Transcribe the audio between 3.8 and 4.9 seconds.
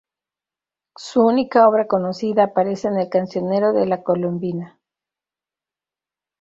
la Colombina.